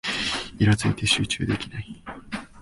[0.57, 2.03] イラついて集中できない